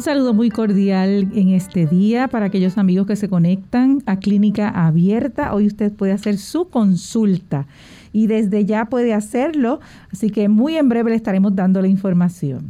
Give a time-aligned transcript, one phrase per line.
[0.00, 4.70] Un saludo muy cordial en este día para aquellos amigos que se conectan a Clínica
[4.70, 5.54] Abierta.
[5.54, 7.66] Hoy usted puede hacer su consulta
[8.10, 12.68] y desde ya puede hacerlo, así que muy en breve le estaremos dando la información.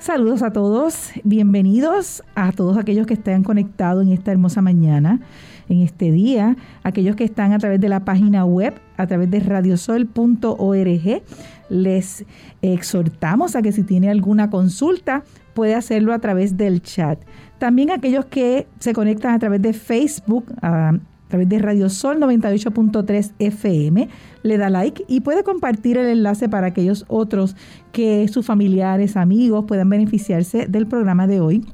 [0.00, 5.20] Saludos a todos, bienvenidos a todos aquellos que estén conectados en esta hermosa mañana
[5.68, 9.40] en este día, aquellos que están a través de la página web, a través de
[9.40, 11.22] radiosol.org.
[11.70, 12.24] Les
[12.62, 17.18] exhortamos a que si tiene alguna consulta, puede hacerlo a través del chat.
[17.58, 24.08] También aquellos que se conectan a través de Facebook, a, través de Radiosol 98.3 FM,
[24.42, 27.56] le da like y puede compartir el enlace para aquellos otros
[27.92, 31.64] que sus familiares, amigos puedan beneficiarse del programa de hoy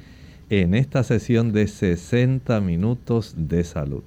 [0.50, 4.04] en esta sesión de 60 minutos de salud.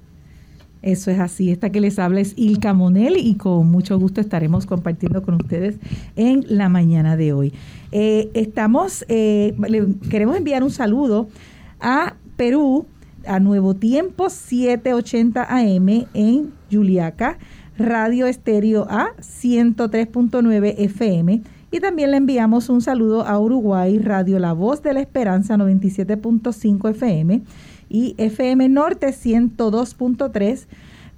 [0.81, 1.49] Eso es así.
[1.49, 5.77] Esta que les habla es Ilka Monel y con mucho gusto estaremos compartiendo con ustedes
[6.17, 7.53] en la mañana de hoy.
[7.91, 9.55] Eh, estamos, eh,
[10.09, 11.29] queremos enviar un saludo
[11.79, 12.85] a Perú,
[13.27, 17.37] a Nuevo Tiempo 780 AM en Juliaca,
[17.77, 21.41] Radio Estéreo A 103.9 FM.
[21.71, 26.89] Y también le enviamos un saludo a Uruguay, Radio La Voz de la Esperanza 97.5
[26.91, 27.41] FM
[27.89, 30.67] y FM Norte 102.3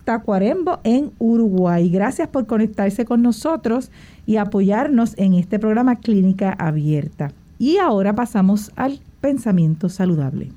[0.05, 1.89] Tacuarembo en Uruguay.
[1.89, 3.91] Gracias por conectarse con nosotros
[4.25, 7.31] y apoyarnos en este programa Clínica Abierta.
[7.57, 10.51] Y ahora pasamos al pensamiento saludable.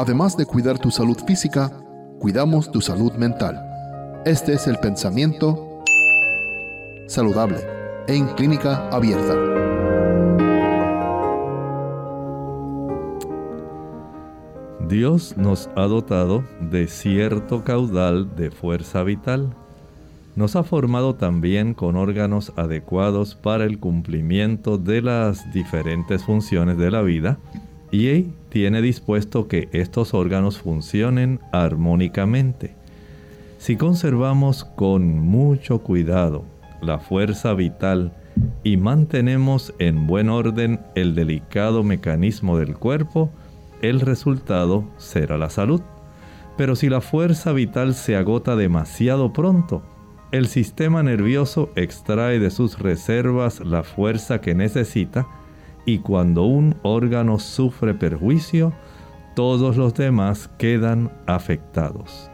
[0.00, 1.70] Además de cuidar tu salud física,
[2.20, 3.62] cuidamos tu salud mental.
[4.24, 5.82] Este es el pensamiento
[7.06, 7.58] saludable
[8.08, 9.34] en Clínica Abierta.
[14.88, 19.54] Dios nos ha dotado de cierto caudal de fuerza vital.
[20.34, 26.90] Nos ha formado también con órganos adecuados para el cumplimiento de las diferentes funciones de
[26.90, 27.38] la vida
[27.90, 32.74] y tiene dispuesto que estos órganos funcionen armónicamente.
[33.58, 36.44] Si conservamos con mucho cuidado
[36.80, 38.12] la fuerza vital
[38.64, 43.30] y mantenemos en buen orden el delicado mecanismo del cuerpo,
[43.82, 45.82] el resultado será la salud.
[46.56, 49.82] Pero si la fuerza vital se agota demasiado pronto,
[50.32, 55.26] el sistema nervioso extrae de sus reservas la fuerza que necesita
[55.86, 58.72] y cuando un órgano sufre perjuicio,
[59.34, 62.30] todos los demás quedan afectados.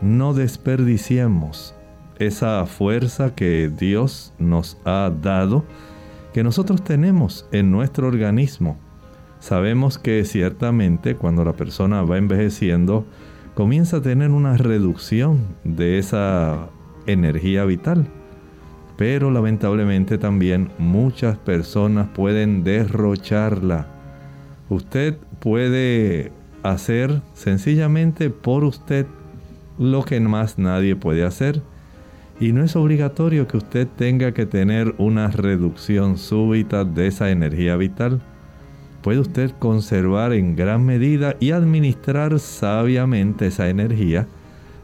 [0.00, 1.74] No desperdiciemos
[2.18, 5.64] esa fuerza que Dios nos ha dado,
[6.32, 8.78] que nosotros tenemos en nuestro organismo
[9.40, 13.06] Sabemos que ciertamente cuando la persona va envejeciendo,
[13.54, 16.70] comienza a tener una reducción de esa
[17.06, 18.08] energía vital.
[18.98, 23.86] Pero lamentablemente también muchas personas pueden derrocharla.
[24.68, 26.32] Usted puede
[26.64, 29.06] hacer sencillamente por usted
[29.78, 31.62] lo que más nadie puede hacer.
[32.40, 37.76] Y no es obligatorio que usted tenga que tener una reducción súbita de esa energía
[37.76, 38.20] vital.
[39.02, 44.26] Puede usted conservar en gran medida y administrar sabiamente esa energía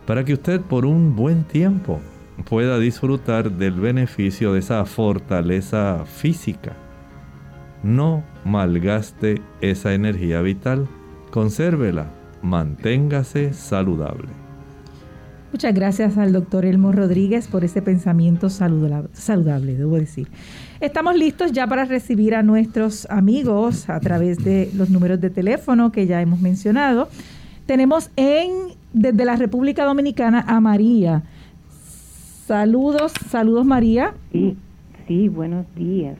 [0.06, 2.00] para que usted por un buen tiempo
[2.42, 6.72] pueda disfrutar del beneficio de esa fortaleza física.
[7.82, 10.88] No malgaste esa energía vital,
[11.30, 12.06] consérvela,
[12.42, 14.28] manténgase saludable.
[15.52, 20.26] Muchas gracias al doctor Elmo Rodríguez por ese pensamiento saludable, saludable, debo decir.
[20.80, 25.92] Estamos listos ya para recibir a nuestros amigos a través de los números de teléfono
[25.92, 27.08] que ya hemos mencionado.
[27.66, 28.50] Tenemos en
[28.92, 31.22] desde la República Dominicana a María.
[32.46, 34.12] Saludos, saludos María.
[34.30, 34.58] Sí,
[35.08, 36.18] sí, buenos días.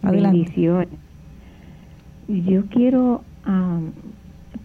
[0.00, 0.38] Adelante.
[0.38, 0.88] Bendiciones.
[2.28, 3.22] Yo quiero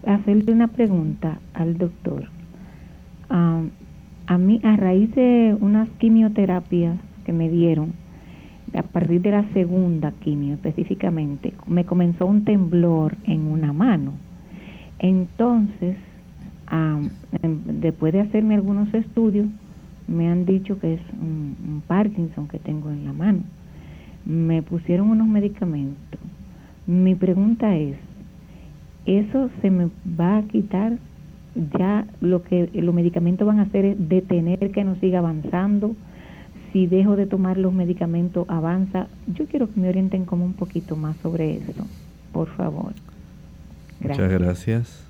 [0.06, 2.30] hacerle una pregunta al doctor.
[3.28, 6.96] a mí, a raíz de unas quimioterapias
[7.26, 7.92] que me dieron,
[8.74, 14.12] a partir de la segunda quimio específicamente, me comenzó un temblor en una mano.
[14.98, 15.98] Entonces,
[17.82, 19.46] después de hacerme algunos estudios,
[20.08, 23.40] me han dicho que es un, Parkinson que tengo en la mano.
[24.24, 26.20] Me pusieron unos medicamentos.
[26.86, 27.96] Mi pregunta es,
[29.04, 29.88] ¿eso se me
[30.18, 30.98] va a quitar?
[31.78, 35.96] Ya lo que los medicamentos van a hacer es detener que no siga avanzando.
[36.72, 39.08] Si dejo de tomar los medicamentos, avanza.
[39.26, 41.86] Yo quiero que me orienten como un poquito más sobre eso,
[42.32, 42.92] por favor.
[44.00, 45.06] Muchas gracias.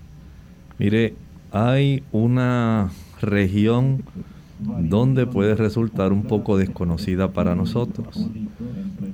[0.78, 1.14] Mire,
[1.50, 2.90] hay una
[3.20, 4.02] región
[4.58, 8.28] donde puede resultar un poco desconocida para nosotros.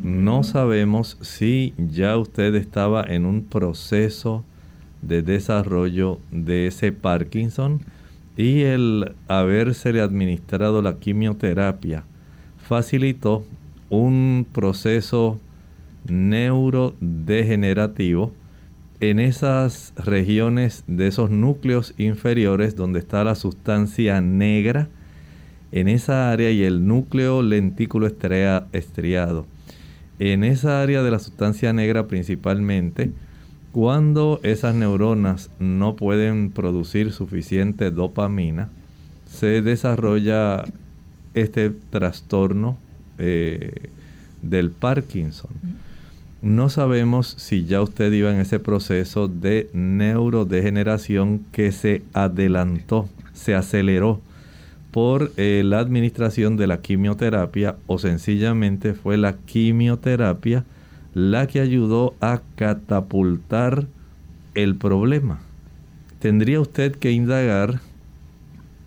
[0.02, 4.44] No sabemos si ya usted estaba en un proceso
[5.02, 7.80] de desarrollo de ese Parkinson
[8.36, 12.04] y el habérsele administrado la quimioterapia
[12.56, 13.44] facilitó
[13.90, 15.38] un proceso
[16.08, 18.32] neurodegenerativo
[19.00, 24.88] en esas regiones de esos núcleos inferiores donde está la sustancia negra
[25.72, 29.46] en esa área y el núcleo lentículo estriado.
[30.18, 33.10] En esa área de la sustancia negra principalmente,
[33.72, 38.68] cuando esas neuronas no pueden producir suficiente dopamina,
[39.26, 40.64] se desarrolla
[41.32, 42.76] este trastorno
[43.18, 43.88] eh,
[44.42, 45.50] del Parkinson.
[46.42, 53.54] No sabemos si ya usted iba en ese proceso de neurodegeneración que se adelantó, se
[53.54, 54.20] aceleró
[54.92, 60.64] por eh, la administración de la quimioterapia o sencillamente fue la quimioterapia
[61.14, 63.86] la que ayudó a catapultar
[64.54, 65.40] el problema.
[66.20, 67.80] Tendría usted que indagar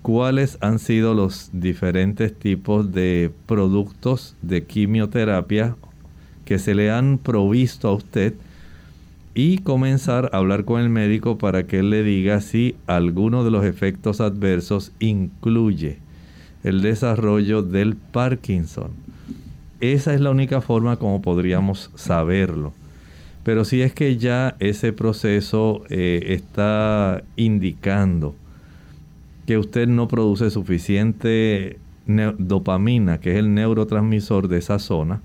[0.04, 5.76] cuáles han sido los diferentes tipos de productos de quimioterapia
[6.46, 8.36] que se le han provisto a usted
[9.36, 13.52] y comenzar a hablar con el médico para que él le diga si alguno de
[13.52, 16.00] los efectos adversos incluye
[16.64, 18.92] el desarrollo del Parkinson.
[19.82, 22.74] Esa es la única forma como podríamos saberlo.
[23.44, 28.36] Pero si es que ya ese proceso eh, está indicando
[29.46, 31.78] que usted no produce suficiente
[32.38, 35.22] dopamina, que es el neurotransmisor de esa zona,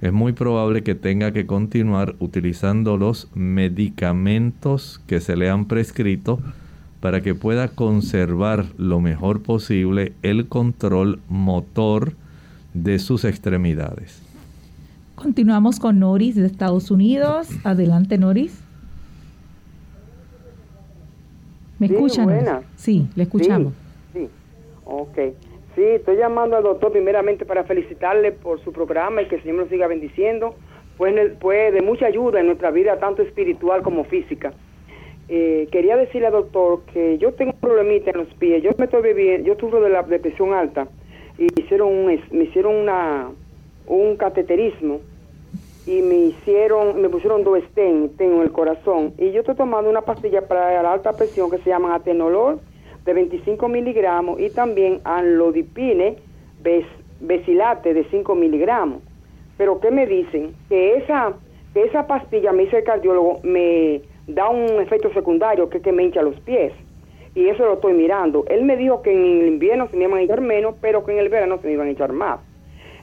[0.00, 6.38] es muy probable que tenga que continuar utilizando los medicamentos que se le han prescrito
[7.00, 12.12] para que pueda conservar lo mejor posible el control motor
[12.74, 14.20] de sus extremidades.
[15.14, 17.48] Continuamos con Noris de Estados Unidos.
[17.64, 18.60] Adelante, Noris.
[21.78, 22.28] ¿Me escuchan?
[22.76, 23.72] Sí, le escuchamos.
[24.12, 24.28] Sí, sí.
[24.84, 25.18] ok.
[25.76, 29.58] Sí, estoy llamando al doctor primeramente para felicitarle por su programa y que el Señor
[29.58, 30.54] nos siga bendiciendo.
[30.96, 34.54] Pues de mucha ayuda en nuestra vida, tanto espiritual como física.
[35.28, 38.62] Eh, quería decirle al doctor que yo tengo un problemita en los pies.
[38.62, 40.88] Yo me estoy bebiendo, yo sufro de la depresión alta
[41.36, 43.28] y hicieron un, me hicieron una,
[43.86, 45.00] un cateterismo
[45.86, 50.00] y me hicieron, me pusieron dos stents en el corazón y yo estoy tomando una
[50.00, 52.60] pastilla para la alta presión que se llama atenolol
[53.06, 56.16] de 25 miligramos y también anlodipine
[57.20, 59.00] besilate de 5 miligramos.
[59.56, 60.54] Pero ¿qué me dicen?
[60.68, 61.32] Que esa,
[61.72, 66.02] que esa pastilla, me dice el cardiólogo, me da un efecto secundario que que me
[66.02, 66.72] hincha los pies.
[67.34, 68.44] Y eso lo estoy mirando.
[68.48, 71.12] Él me dijo que en el invierno se me iban a hinchar menos, pero que
[71.12, 72.40] en el verano se me iban a hinchar más.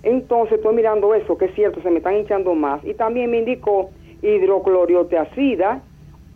[0.01, 2.83] Entonces estoy mirando eso, que es cierto, se me están hinchando más.
[2.83, 3.91] Y también me indicó
[4.21, 5.81] hidroclorioteacida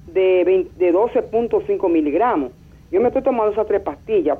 [0.08, 2.52] de, de 12.5 miligramos.
[2.92, 4.38] Yo me estoy tomando esas tres pastillas.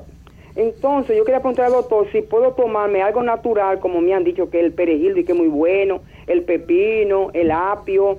[0.56, 4.50] Entonces, yo quería preguntar al doctor si puedo tomarme algo natural, como me han dicho
[4.50, 8.18] que el perejil y que es muy bueno, el pepino, el apio,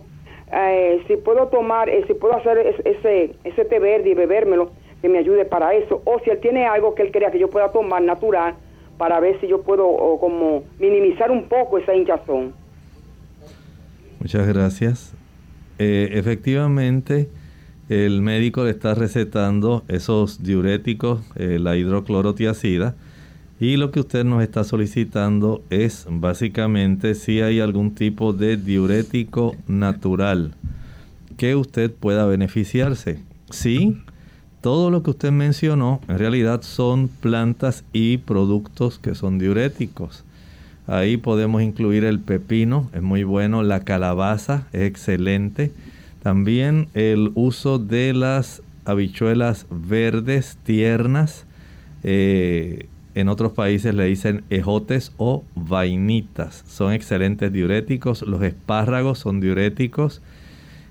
[0.51, 4.71] eh, si puedo tomar, eh, si puedo hacer ese, ese té verde y bebérmelo,
[5.01, 7.50] que me ayude para eso, o si él tiene algo que él crea que yo
[7.50, 8.55] pueda tomar natural,
[8.98, 12.53] para ver si yo puedo como minimizar un poco esa hinchazón.
[14.19, 15.13] Muchas gracias.
[15.77, 17.29] Eh, efectivamente,
[17.89, 22.96] el médico le está recetando esos diuréticos, eh, la hidroclorotiacida,
[23.60, 29.55] y lo que usted nos está solicitando es básicamente si hay algún tipo de diurético
[29.67, 30.53] natural
[31.36, 33.19] que usted pueda beneficiarse.
[33.50, 33.98] Sí,
[34.62, 40.24] todo lo que usted mencionó en realidad son plantas y productos que son diuréticos.
[40.86, 45.72] Ahí podemos incluir el pepino, es muy bueno, la calabaza es excelente.
[46.23, 51.45] También el uso de las habichuelas verdes tiernas.
[52.03, 56.63] Eh, en otros países le dicen ejotes o vainitas.
[56.67, 58.21] Son excelentes diuréticos.
[58.21, 60.21] Los espárragos son diuréticos.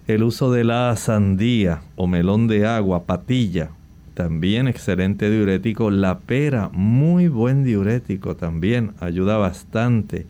[0.06, 3.70] El uso de la sandía o melón de agua, patilla,
[4.14, 5.90] también excelente diurético.
[5.90, 10.26] La pera, muy buen diurético también, ayuda bastante.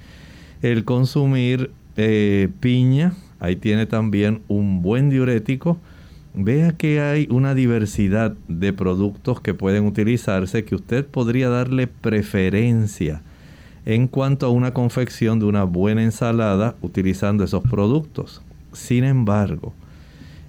[0.62, 5.78] El consumir eh, piña, ahí tiene también un buen diurético.
[6.34, 13.22] Vea que hay una diversidad de productos que pueden utilizarse que usted podría darle preferencia
[13.86, 18.42] en cuanto a una confección de una buena ensalada utilizando esos productos.
[18.72, 19.72] Sin embargo,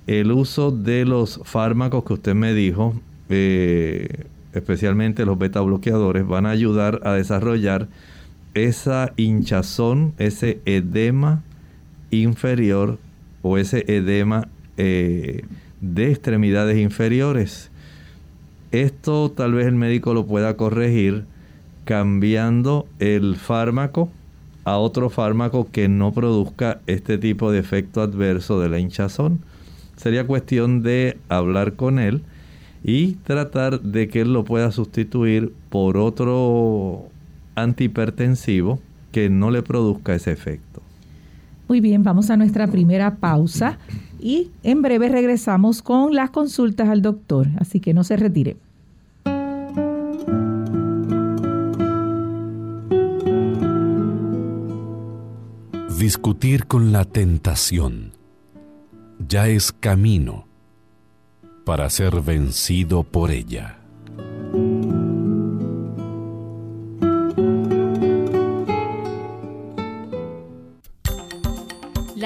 [0.07, 2.93] el uso de los fármacos que usted me dijo,
[3.29, 7.87] eh, especialmente los beta bloqueadores, van a ayudar a desarrollar
[8.53, 11.43] esa hinchazón, ese edema
[12.11, 12.97] inferior
[13.41, 14.47] o ese edema
[14.77, 15.43] eh,
[15.81, 17.71] de extremidades inferiores.
[18.71, 21.25] Esto tal vez el médico lo pueda corregir
[21.85, 24.11] cambiando el fármaco
[24.63, 29.39] a otro fármaco que no produzca este tipo de efecto adverso de la hinchazón.
[29.95, 32.21] Sería cuestión de hablar con él
[32.83, 37.07] y tratar de que él lo pueda sustituir por otro
[37.55, 38.79] antihipertensivo
[39.11, 40.81] que no le produzca ese efecto.
[41.69, 43.77] Muy bien, vamos a nuestra primera pausa
[44.19, 48.57] y en breve regresamos con las consultas al doctor, así que no se retire.
[55.99, 58.13] Discutir con la tentación
[59.27, 60.47] ya es camino
[61.65, 63.78] para ser vencido por ella.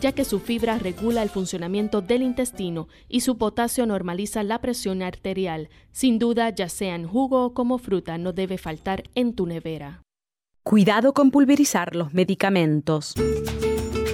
[0.00, 5.02] ya que su fibra regula el funcionamiento del intestino y su potasio normaliza la presión
[5.02, 5.68] arterial.
[5.92, 10.02] Sin duda, ya sea en jugo o como fruta, no debe faltar en tu nevera.
[10.62, 13.14] Cuidado con pulverizar los medicamentos.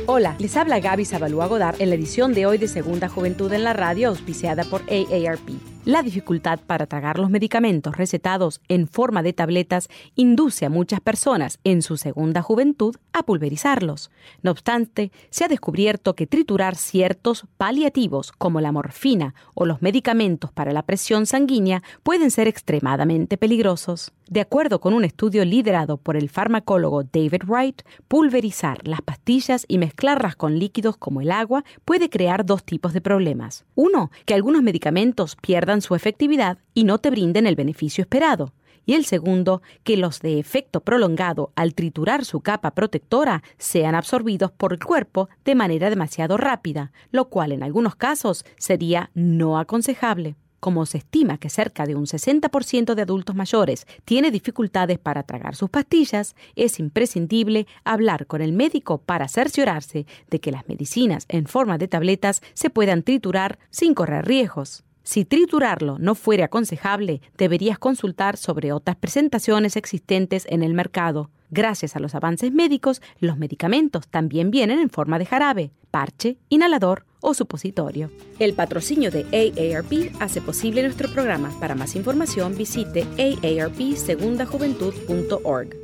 [0.07, 3.65] Hola, les habla Gaby Zabalúa Godard en la edición de hoy de Segunda Juventud en
[3.65, 5.74] la Radio, auspiciada por AARP.
[5.85, 11.59] La dificultad para tragar los medicamentos recetados en forma de tabletas induce a muchas personas
[11.63, 14.11] en su segunda juventud a pulverizarlos.
[14.41, 20.51] No obstante, se ha descubierto que triturar ciertos paliativos como la morfina o los medicamentos
[20.51, 24.11] para la presión sanguínea pueden ser extremadamente peligrosos.
[24.27, 29.77] De acuerdo con un estudio liderado por el farmacólogo David Wright, pulverizar las pastillas y
[29.77, 33.67] mezclarlas con líquidos como el agua puede crear dos tipos de problemas.
[33.75, 35.37] Uno, que algunos medicamentos
[35.81, 38.53] su efectividad y no te brinden el beneficio esperado.
[38.87, 44.53] Y el segundo, que los de efecto prolongado al triturar su capa protectora sean absorbidos
[44.53, 50.37] por el cuerpo de manera demasiado rápida, lo cual en algunos casos sería no aconsejable.
[50.65, 55.57] Como se estima que cerca de un 60% de adultos mayores tiene dificultades para tragar
[55.57, 61.47] sus pastillas, es imprescindible hablar con el médico para cerciorarse de que las medicinas en
[61.47, 64.85] forma de tabletas se puedan triturar sin correr riesgos.
[65.05, 71.31] Si triturarlo no fuera aconsejable, deberías consultar sobre otras presentaciones existentes en el mercado.
[71.51, 77.05] Gracias a los avances médicos, los medicamentos también vienen en forma de jarabe, parche, inhalador
[77.21, 78.11] o supositorio.
[78.39, 81.51] El patrocinio de AARP hace posible nuestro programa.
[81.61, 85.84] Para más información visite aarpsegundajuventud.org.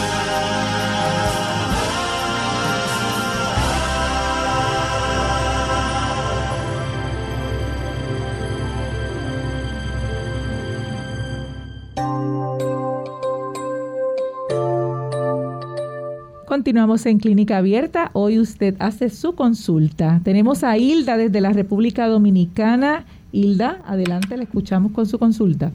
[16.51, 18.09] Continuamos en Clínica Abierta.
[18.11, 20.19] Hoy usted hace su consulta.
[20.25, 23.05] Tenemos a Hilda desde la República Dominicana.
[23.31, 25.71] Hilda, adelante, le escuchamos con su consulta.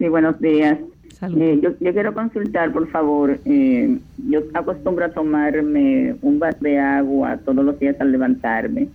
[0.00, 0.78] Sí, buenos días.
[1.22, 3.38] Eh, yo, quiero consultar, por favor.
[3.44, 8.88] Eh, yo acostumbro a tomarme un vaso de agua todos los días al levantarme.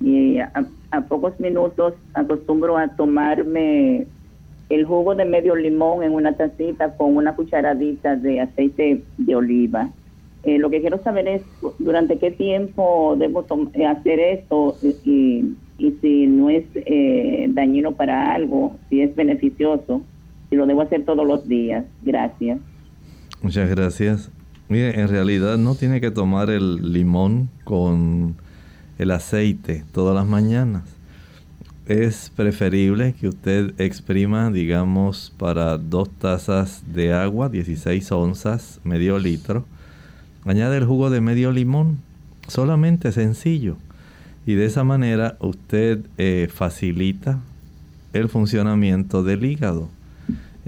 [0.00, 4.08] Y a, a pocos minutos acostumbro a tomarme
[4.68, 9.90] el jugo de medio limón en una tacita con una cucharadita de aceite de oliva.
[10.42, 11.42] Eh, lo que quiero saber es
[11.78, 13.44] durante qué tiempo debo
[13.74, 15.54] eh, hacer esto y,
[16.00, 20.02] si no es eh, dañino para algo, si es beneficioso,
[20.48, 21.84] si lo debo hacer todos los días.
[22.02, 22.58] Gracias.
[23.42, 24.30] Muchas gracias.
[24.68, 28.36] Mire, en realidad no tiene que tomar el limón con
[28.98, 30.95] el aceite todas las mañanas
[31.86, 39.64] es preferible que usted exprima, digamos, para dos tazas de agua, 16 onzas, medio litro.
[40.44, 41.98] Añade el jugo de medio limón,
[42.48, 43.76] solamente sencillo.
[44.46, 47.38] Y de esa manera usted eh, facilita
[48.12, 49.88] el funcionamiento del hígado.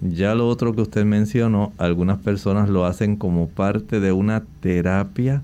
[0.01, 5.43] Ya lo otro que usted mencionó, algunas personas lo hacen como parte de una terapia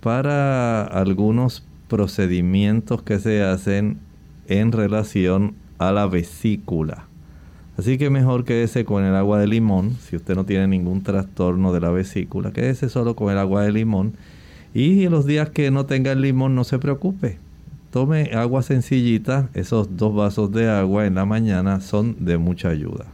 [0.00, 3.98] para algunos procedimientos que se hacen
[4.48, 7.06] en relación a la vesícula.
[7.76, 11.72] Así que mejor quédese con el agua de limón, si usted no tiene ningún trastorno
[11.72, 14.14] de la vesícula, quédese solo con el agua de limón.
[14.72, 17.38] Y los días que no tenga el limón, no se preocupe.
[17.90, 23.06] Tome agua sencillita, esos dos vasos de agua en la mañana son de mucha ayuda.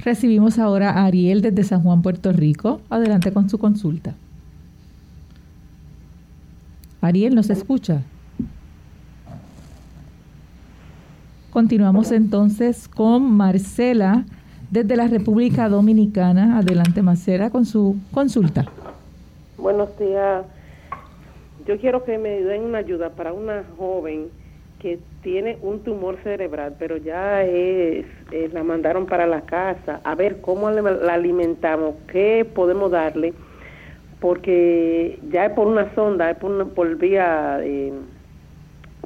[0.00, 2.80] Recibimos ahora a Ariel desde San Juan, Puerto Rico.
[2.90, 4.14] Adelante con su consulta.
[7.00, 8.02] Ariel, ¿nos escucha?
[11.58, 14.24] Continuamos entonces con Marcela
[14.70, 16.58] desde la República Dominicana.
[16.58, 18.66] Adelante, Marcela, con su consulta.
[19.56, 20.44] Buenos días.
[21.66, 24.28] Yo quiero que me den una ayuda para una joven
[24.78, 30.00] que tiene un tumor cerebral, pero ya es, eh, la mandaron para la casa.
[30.04, 33.34] A ver cómo la alimentamos, qué podemos darle,
[34.20, 37.92] porque ya es por una sonda, es por, por vía, eh,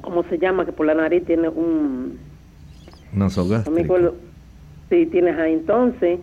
[0.03, 0.67] ¿cómo se llama?
[0.67, 2.22] Que por la nariz tiene un
[3.13, 4.13] Nasogástrico.
[4.89, 5.53] Sí, tienes ahí.
[5.53, 6.19] Entonces,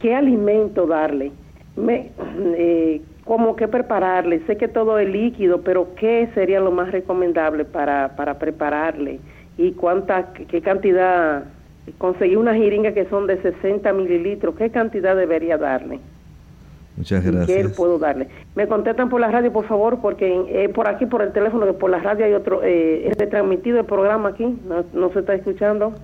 [0.00, 1.32] ¿qué alimento darle?
[1.76, 2.10] Me,
[2.56, 4.40] eh, ¿Cómo que prepararle?
[4.46, 9.18] Sé que todo es líquido, pero ¿qué sería lo más recomendable para, para prepararle?
[9.56, 11.44] ¿Y cuánta, qué cantidad?
[11.96, 14.54] Conseguí una jeringa que son de 60 mililitros.
[14.56, 16.00] ¿Qué cantidad debería darle?
[16.96, 17.66] Muchas gracias.
[17.66, 18.28] ¿Qué puedo darle?
[18.54, 21.90] Me contestan por la radio, por favor, porque eh, por aquí, por el teléfono, por
[21.90, 25.94] la radio hay otro, eh, es transmitido el programa aquí, no, no se está escuchando.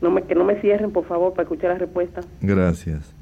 [0.00, 2.20] No me, que no me cierren, por favor, para escuchar la respuesta.
[2.40, 3.12] Gracias.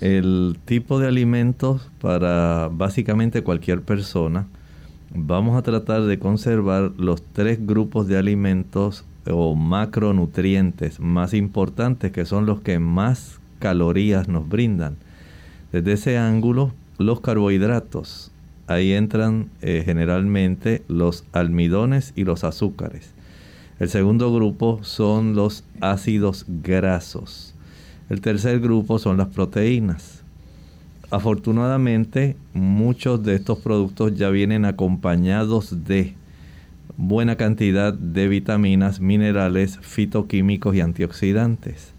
[0.00, 4.46] El tipo de alimentos para básicamente cualquier persona,
[5.14, 12.24] vamos a tratar de conservar los tres grupos de alimentos o macronutrientes más importantes que
[12.24, 14.96] son los que más calorías nos brindan.
[15.72, 18.32] Desde ese ángulo, los carbohidratos.
[18.66, 23.12] Ahí entran eh, generalmente los almidones y los azúcares.
[23.80, 27.54] El segundo grupo son los ácidos grasos.
[28.10, 30.22] El tercer grupo son las proteínas.
[31.10, 36.12] Afortunadamente, muchos de estos productos ya vienen acompañados de
[36.98, 41.94] buena cantidad de vitaminas, minerales, fitoquímicos y antioxidantes.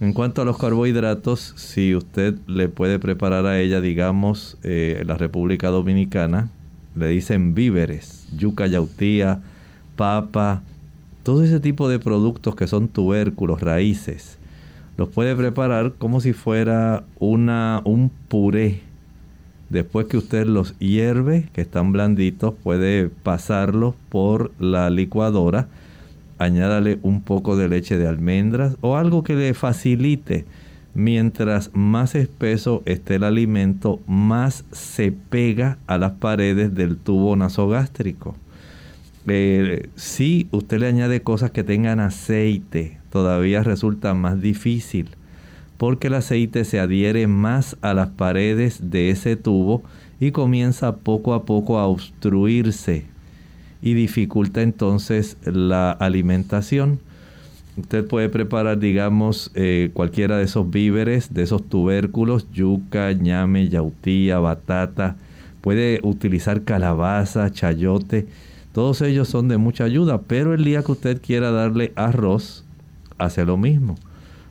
[0.00, 5.02] En cuanto a los carbohidratos, si usted le puede preparar a ella, digamos, en eh,
[5.04, 6.48] la República Dominicana,
[6.96, 9.42] le dicen víveres, yuca, yautía,
[9.96, 10.62] papa,
[11.22, 14.38] todo ese tipo de productos que son tubérculos, raíces,
[14.96, 18.80] los puede preparar como si fuera una, un puré.
[19.70, 25.68] Después que usted los hierve, que están blanditos, puede pasarlos por la licuadora.
[26.38, 30.44] Añádale un poco de leche de almendras o algo que le facilite.
[30.92, 38.34] Mientras más espeso esté el alimento, más se pega a las paredes del tubo nasogástrico.
[39.26, 45.10] Eh, si usted le añade cosas que tengan aceite, todavía resulta más difícil
[45.80, 49.82] porque el aceite se adhiere más a las paredes de ese tubo
[50.20, 53.06] y comienza poco a poco a obstruirse
[53.80, 57.00] y dificulta entonces la alimentación.
[57.78, 64.38] Usted puede preparar, digamos, eh, cualquiera de esos víveres, de esos tubérculos, yuca, ñame, yautía,
[64.38, 65.16] batata.
[65.62, 68.26] Puede utilizar calabaza, chayote.
[68.72, 72.64] Todos ellos son de mucha ayuda, pero el día que usted quiera darle arroz,
[73.18, 73.96] hace lo mismo.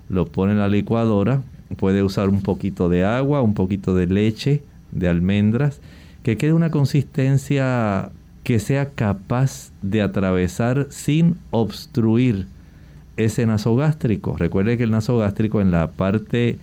[0.09, 1.41] Lo pone en la licuadora,
[1.77, 5.81] puede usar un poquito de agua, un poquito de leche, de almendras,
[6.23, 8.11] que quede una consistencia
[8.43, 12.47] que sea capaz de atravesar sin obstruir
[13.15, 14.35] ese nasogástrico.
[14.37, 16.57] Recuerde que el nasogástrico en la parte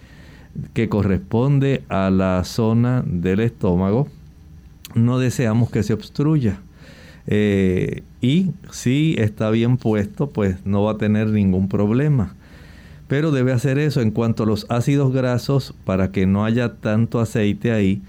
[0.74, 4.08] que corresponde a la zona del estómago,
[4.94, 6.60] no deseamos que se obstruya.
[7.26, 12.34] Eh, y si está bien puesto, pues no va a tener ningún problema.
[13.08, 17.20] Pero debe hacer eso en cuanto a los ácidos grasos para que no haya tanto
[17.20, 18.02] aceite ahí.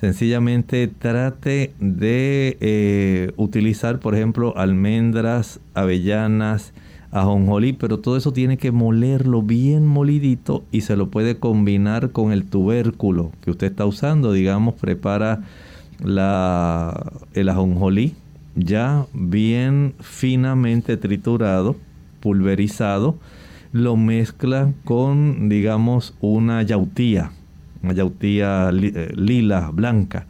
[0.00, 6.72] Sencillamente trate de eh, utilizar, por ejemplo, almendras, avellanas,
[7.12, 12.32] ajonjolí, pero todo eso tiene que molerlo bien molidito y se lo puede combinar con
[12.32, 14.32] el tubérculo que usted está usando.
[14.32, 15.42] Digamos, prepara
[16.02, 18.14] la, el ajonjolí
[18.54, 21.76] ya bien finamente triturado,
[22.20, 23.18] pulverizado,
[23.72, 27.32] lo mezcla con, digamos, una yautía,
[27.82, 30.26] una yautía eh, lila, blanca.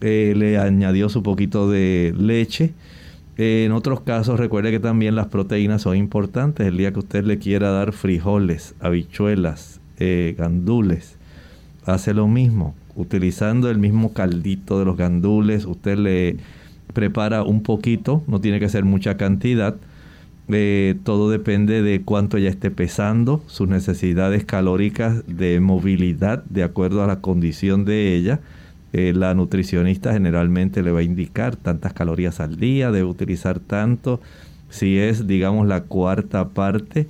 [0.00, 2.72] Eh, le añadió su poquito de leche.
[3.36, 6.66] en otros casos, recuerde que también las proteínas son importantes.
[6.66, 11.16] El día que usted le quiera dar frijoles, habichuelas, eh, gandules,
[11.84, 12.74] hace lo mismo.
[12.94, 16.36] Utilizando el mismo caldito de los gandules, usted le
[16.92, 19.76] prepara un poquito, no tiene que ser mucha cantidad.
[20.50, 27.04] Eh, todo depende de cuánto ella esté pesando, sus necesidades calóricas de movilidad de acuerdo
[27.04, 28.40] a la condición de ella.
[28.94, 34.20] Eh, la nutricionista generalmente le va a indicar tantas calorías al día, debe utilizar tanto.
[34.70, 37.06] Si es, digamos, la cuarta parte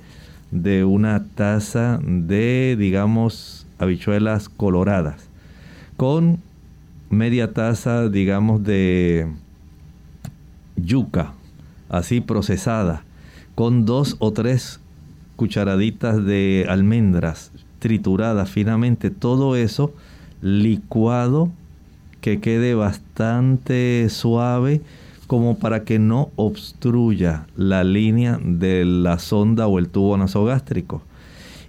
[0.51, 5.29] de una taza de, digamos, habichuelas coloradas,
[5.95, 6.39] con
[7.09, 9.27] media taza, digamos, de
[10.83, 11.33] yuca,
[11.89, 13.03] así procesada,
[13.55, 14.79] con dos o tres
[15.35, 19.93] cucharaditas de almendras trituradas finamente, todo eso
[20.41, 21.49] licuado
[22.21, 24.81] que quede bastante suave
[25.27, 31.03] como para que no obstruya la línea de la sonda o el tubo nasogástrico.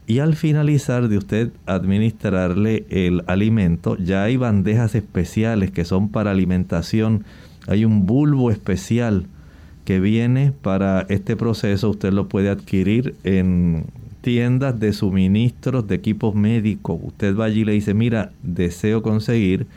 [0.06, 6.32] Y al finalizar de usted administrarle el alimento, ya hay bandejas especiales que son para
[6.32, 7.24] alimentación
[7.70, 9.26] hay un bulbo especial
[9.85, 11.90] que viene para este proceso.
[11.90, 13.85] Usted lo puede adquirir en
[14.22, 16.98] tiendas de suministros de equipos médicos.
[17.00, 19.68] Usted va allí y le dice, mira, deseo conseguir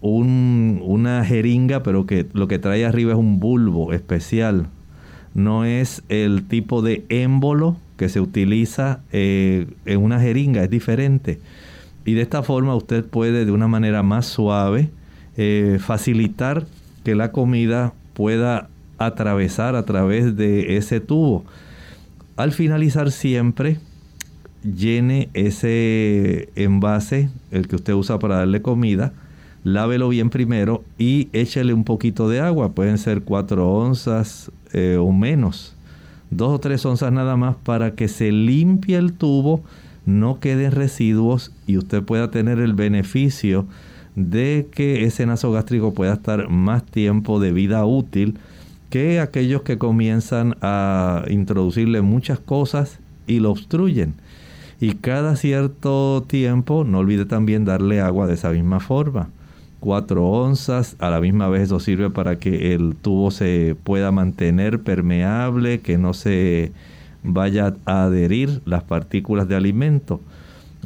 [0.00, 4.68] una jeringa, pero que lo que trae arriba es un bulbo especial.
[5.34, 11.40] No es el tipo de émbolo que se utiliza eh, en una jeringa, es diferente.
[12.04, 14.90] Y de esta forma usted puede de una manera más suave
[15.36, 16.66] eh, facilitar
[17.04, 21.44] que la comida pueda atravesar a través de ese tubo.
[22.36, 23.78] Al finalizar siempre,
[24.64, 29.12] llene ese envase, el que usted usa para darle comida,
[29.62, 35.12] lávelo bien primero y échele un poquito de agua, pueden ser cuatro onzas eh, o
[35.12, 35.76] menos,
[36.30, 39.62] dos o tres onzas nada más para que se limpie el tubo,
[40.06, 43.66] no queden residuos y usted pueda tener el beneficio
[44.16, 48.38] de que ese nasogástrico pueda estar más tiempo de vida útil
[48.90, 54.14] que aquellos que comienzan a introducirle muchas cosas y lo obstruyen.
[54.80, 59.30] Y cada cierto tiempo, no olvide también darle agua de esa misma forma.
[59.80, 64.80] Cuatro onzas, a la misma vez eso sirve para que el tubo se pueda mantener
[64.80, 66.72] permeable, que no se
[67.22, 70.20] vaya a adherir las partículas de alimento.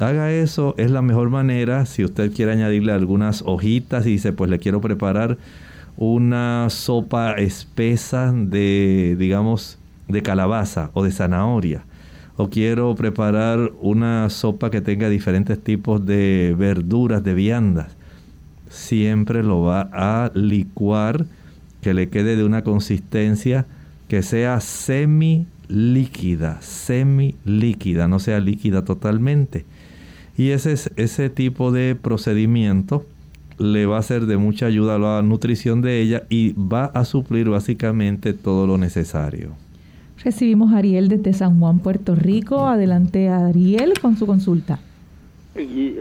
[0.01, 1.85] Haga eso, es la mejor manera.
[1.85, 5.37] Si usted quiere añadirle algunas hojitas y dice, pues le quiero preparar
[5.97, 11.83] una sopa espesa de, digamos, de calabaza o de zanahoria.
[12.37, 17.97] O quiero preparar una sopa que tenga diferentes tipos de verduras, de viandas.
[18.69, 21.25] Siempre lo va a licuar,
[21.81, 23.65] que le quede de una consistencia
[24.07, 29.65] que sea semi líquida, semi líquida, no sea líquida totalmente
[30.39, 33.03] y ese, ese tipo de procedimiento
[33.57, 37.03] le va a ser de mucha ayuda a la nutrición de ella y va a
[37.03, 39.49] suplir básicamente todo lo necesario.
[40.23, 42.67] Recibimos a Ariel desde San Juan, Puerto Rico.
[42.67, 44.79] Adelante Ariel con su consulta.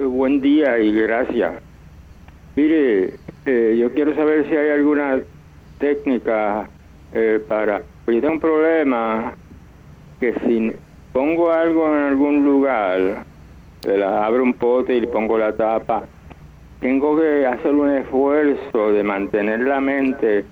[0.09, 1.55] buen día y gracias.
[2.55, 5.19] Mire, eh, yo quiero saber si hay alguna
[5.79, 6.71] técnica
[7.13, 7.83] eh, para...
[8.05, 9.35] Pues yo tengo un problema
[10.21, 10.71] que si
[11.13, 13.27] pongo algo en algún lugar,
[13.97, 16.05] le abro un pote y le pongo la tapa,
[16.81, 20.45] tengo que hacer un esfuerzo de mantener la mente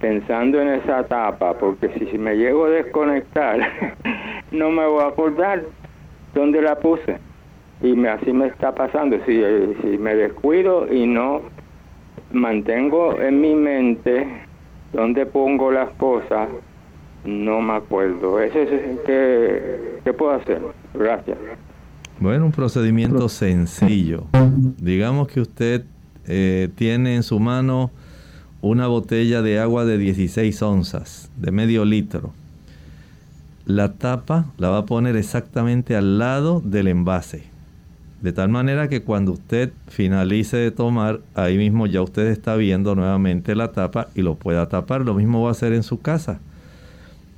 [0.00, 3.60] pensando en esa tapa, porque si me llego a desconectar,
[4.50, 5.62] no me voy a acordar
[6.34, 7.18] dónde la puse.
[7.82, 9.18] Y me, así me está pasando.
[9.26, 9.42] Si,
[9.82, 11.42] si me descuido y no
[12.32, 14.26] mantengo en mi mente
[14.92, 16.48] dónde pongo las cosas,
[17.24, 18.40] no me acuerdo.
[18.40, 20.60] Eso es que, ¿qué puedo hacer.
[20.94, 21.36] Gracias.
[22.18, 24.24] Bueno, un procedimiento sencillo.
[24.78, 25.84] Digamos que usted
[26.26, 27.90] eh, tiene en su mano
[28.62, 32.32] una botella de agua de 16 onzas, de medio litro.
[33.66, 37.44] La tapa la va a poner exactamente al lado del envase.
[38.22, 42.94] De tal manera que cuando usted finalice de tomar, ahí mismo ya usted está viendo
[42.94, 45.02] nuevamente la tapa y lo pueda tapar.
[45.02, 46.40] Lo mismo va a hacer en su casa.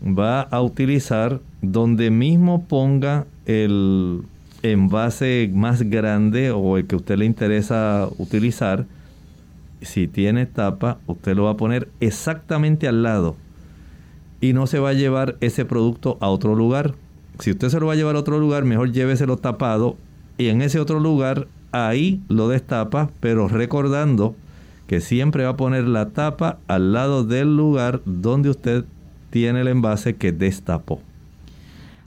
[0.02, 4.22] Va a utilizar donde mismo ponga el
[4.62, 8.86] envase más grande o el que a usted le interesa utilizar
[9.82, 13.36] si tiene tapa, usted lo va a poner exactamente al lado
[14.40, 16.94] y no se va a llevar ese producto a otro lugar.
[17.38, 19.96] Si usted se lo va a llevar a otro lugar, mejor lléveselo tapado
[20.36, 24.34] y en ese otro lugar ahí lo destapa, pero recordando
[24.86, 28.84] que siempre va a poner la tapa al lado del lugar donde usted
[29.30, 31.00] tiene el envase que destapó.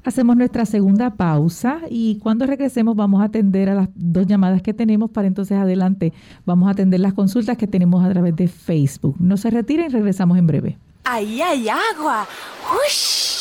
[0.04, 4.74] Hacemos nuestra segunda pausa y cuando regresemos vamos a atender a las dos llamadas que
[4.74, 6.12] tenemos para entonces adelante
[6.44, 9.16] vamos a atender las consultas que tenemos a través de Facebook.
[9.20, 10.78] No se retiren, regresamos en breve.
[11.04, 12.28] Ahí hay agua.
[12.88, 13.41] ¡Ush!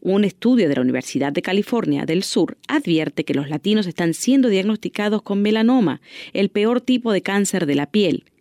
[0.00, 4.48] Un estudio de la Universidad de California del Sur advierte que los latinos están siendo
[4.48, 6.00] diagnosticados con melanoma,
[6.32, 8.24] el peor tipo de cáncer de la piel,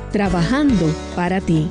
[0.11, 1.67] trabajando para ti.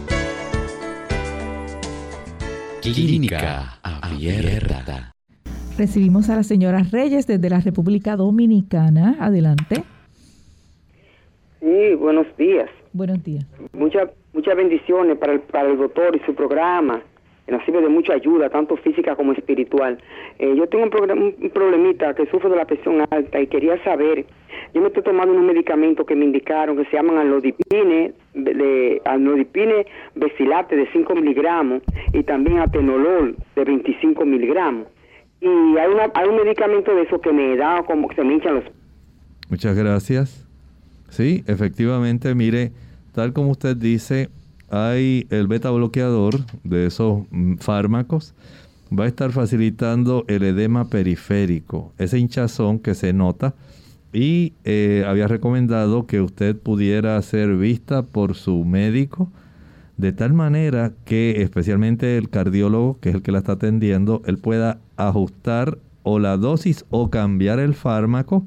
[2.83, 5.13] Clínica Abierta.
[5.77, 9.17] Recibimos a la señora Reyes desde la República Dominicana.
[9.21, 9.85] Adelante.
[11.61, 12.69] Sí, buenos días.
[12.93, 13.47] Buenos días.
[13.73, 17.03] Muchas muchas bendiciones para el, para el doctor y su programa.
[17.51, 19.99] Nos sirve de mucha ayuda, tanto física como espiritual.
[20.39, 24.25] Eh, yo tengo un, un, problemita que sufro de la presión alta y quería saber.
[24.73, 29.87] Yo me estoy tomando unos medicamentos que me indicaron que se llaman alodipine, de, alodipine
[30.15, 31.83] besilate de 5 miligramos
[32.13, 34.87] y también atenolol de 25 miligramos.
[35.41, 38.35] Y hay, una, hay un medicamento de eso que me da como que se me
[38.35, 38.65] hinchan los.
[39.49, 40.47] Muchas gracias.
[41.09, 42.71] Sí, efectivamente, mire,
[43.15, 44.29] tal como usted dice,
[44.71, 48.35] hay el beta bloqueador de esos mm, fármacos.
[48.97, 53.55] Va a estar facilitando el edema periférico, ese hinchazón que se nota.
[54.13, 59.31] Y eh, había recomendado que usted pudiera ser vista por su médico
[60.01, 64.39] de tal manera que especialmente el cardiólogo, que es el que la está atendiendo, él
[64.39, 68.47] pueda ajustar o la dosis o cambiar el fármaco,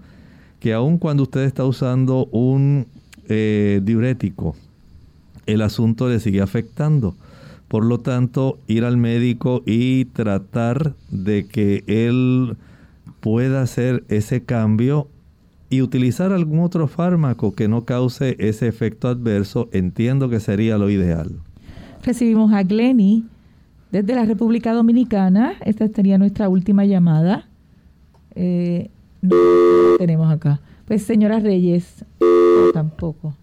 [0.59, 2.87] que aun cuando usted está usando un
[3.29, 4.55] eh, diurético,
[5.45, 7.15] el asunto le sigue afectando.
[7.67, 12.55] Por lo tanto, ir al médico y tratar de que él
[13.19, 15.07] pueda hacer ese cambio
[15.69, 20.89] y utilizar algún otro fármaco que no cause ese efecto adverso, entiendo que sería lo
[20.89, 21.31] ideal.
[22.03, 23.25] Recibimos a Glenny
[23.91, 25.53] desde la República Dominicana.
[25.65, 27.47] Esta sería nuestra última llamada.
[28.35, 29.35] Eh, no,
[29.97, 30.59] tenemos acá.
[30.85, 32.05] Pues señora Reyes,
[32.73, 33.33] tampoco.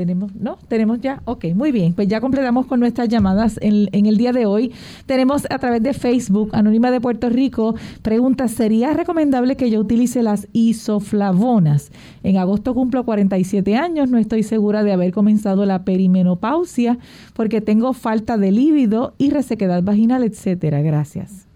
[0.00, 0.56] Tenemos, ¿no?
[0.66, 1.20] Tenemos ya.
[1.26, 1.92] Ok, muy bien.
[1.92, 4.72] Pues ya completamos con nuestras llamadas en, el día de hoy.
[5.04, 10.22] Tenemos a través de Facebook, Anónima de Puerto Rico, pregunta, ¿sería recomendable que yo utilice
[10.22, 11.92] las isoflavonas?
[12.22, 16.96] En agosto cumplo 47 años, no estoy segura de haber comenzado la perimenopausia
[17.34, 20.80] porque tengo falta de líbido y resequedad vaginal, etcétera.
[20.80, 21.46] Gracias.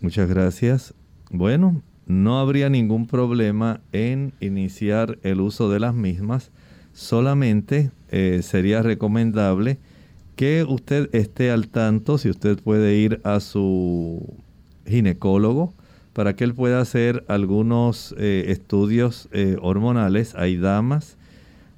[0.00, 0.94] Muchas gracias.
[1.30, 6.50] Bueno, no habría ningún problema en iniciar el uso de las mismas
[6.96, 9.78] solamente eh, sería recomendable
[10.34, 14.34] que usted esté al tanto, si usted puede ir a su
[14.86, 15.72] ginecólogo,
[16.14, 20.34] para que él pueda hacer algunos eh, estudios eh, hormonales.
[20.34, 21.16] Hay damas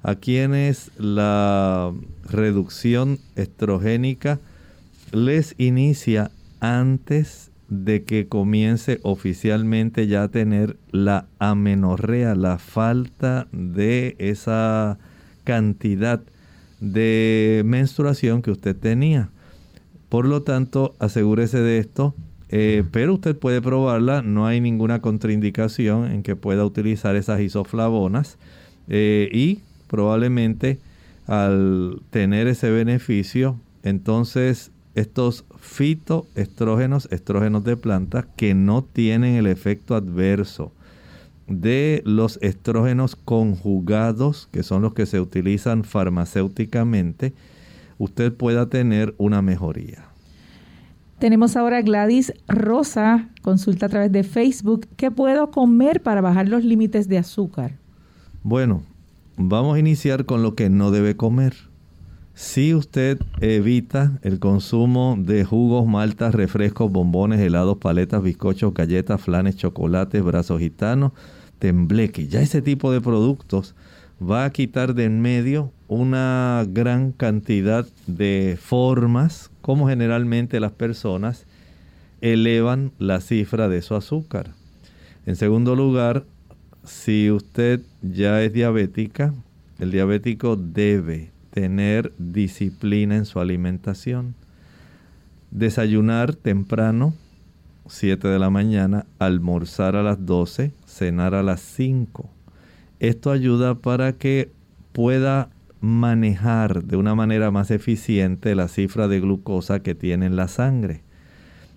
[0.03, 4.39] a quienes la reducción estrogénica
[5.11, 14.15] les inicia antes de que comience oficialmente ya a tener la amenorrea, la falta de
[14.19, 14.97] esa
[15.49, 16.21] cantidad
[16.79, 19.31] de menstruación que usted tenía.
[20.07, 22.13] Por lo tanto, asegúrese de esto,
[22.49, 28.37] eh, pero usted puede probarla, no hay ninguna contraindicación en que pueda utilizar esas isoflavonas
[28.89, 30.77] eh, y probablemente
[31.25, 39.95] al tener ese beneficio, entonces estos fitoestrógenos, estrógenos de plantas que no tienen el efecto
[39.95, 40.71] adverso
[41.49, 47.33] de los estrógenos conjugados, que son los que se utilizan farmacéuticamente,
[47.97, 50.05] usted pueda tener una mejoría.
[51.19, 54.87] Tenemos ahora Gladys Rosa, consulta a través de Facebook.
[54.95, 57.73] ¿Qué puedo comer para bajar los límites de azúcar?
[58.41, 58.83] Bueno,
[59.35, 61.55] vamos a iniciar con lo que no debe comer.
[62.35, 69.57] Si usted evita el consumo de jugos, maltas, refrescos, bombones, helados, paletas, bizcochos, galletas, flanes,
[69.57, 71.11] chocolates, brazos gitanos,
[71.59, 72.27] tembleque.
[72.27, 73.75] Ya ese tipo de productos
[74.21, 81.45] va a quitar de en medio una gran cantidad de formas como generalmente las personas
[82.21, 84.51] elevan la cifra de su azúcar.
[85.25, 86.25] En segundo lugar,
[86.83, 89.33] si usted ya es diabética,
[89.79, 94.35] el diabético debe tener disciplina en su alimentación.
[95.51, 97.13] Desayunar temprano,
[97.89, 102.29] 7 de la mañana, almorzar a las 12, cenar a las 5.
[102.99, 104.51] Esto ayuda para que
[104.93, 105.49] pueda
[105.81, 111.01] manejar de una manera más eficiente la cifra de glucosa que tiene en la sangre.